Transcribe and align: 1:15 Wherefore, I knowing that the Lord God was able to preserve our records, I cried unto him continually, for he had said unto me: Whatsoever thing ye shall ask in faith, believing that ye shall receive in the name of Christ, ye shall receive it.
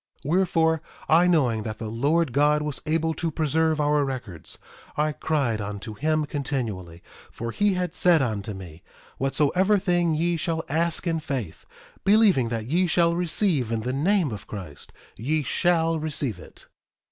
1:15 0.25 0.29
Wherefore, 0.31 0.81
I 1.07 1.27
knowing 1.27 1.61
that 1.61 1.77
the 1.77 1.87
Lord 1.87 2.33
God 2.33 2.63
was 2.63 2.81
able 2.87 3.13
to 3.13 3.29
preserve 3.29 3.79
our 3.79 4.03
records, 4.03 4.57
I 4.97 5.11
cried 5.11 5.61
unto 5.61 5.93
him 5.93 6.25
continually, 6.25 7.03
for 7.31 7.51
he 7.51 7.75
had 7.75 7.93
said 7.93 8.19
unto 8.19 8.55
me: 8.55 8.81
Whatsoever 9.19 9.77
thing 9.77 10.15
ye 10.15 10.37
shall 10.37 10.63
ask 10.67 11.05
in 11.05 11.19
faith, 11.19 11.67
believing 12.03 12.49
that 12.49 12.65
ye 12.65 12.87
shall 12.87 13.13
receive 13.15 13.71
in 13.71 13.81
the 13.81 13.93
name 13.93 14.31
of 14.31 14.47
Christ, 14.47 14.91
ye 15.17 15.43
shall 15.43 15.99
receive 15.99 16.39
it. 16.39 16.65